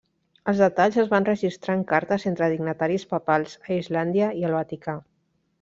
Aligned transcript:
Els 0.51 0.61
detalls 0.61 0.95
es 1.03 1.11
van 1.11 1.27
registrar 1.27 1.75
en 1.79 1.83
cartes 1.93 2.25
entre 2.33 2.49
dignataris 2.55 3.05
papals 3.15 3.55
a 3.69 3.73
Islàndia 3.79 4.35
i 4.43 4.49
el 4.51 4.61
Vaticà. 4.61 4.99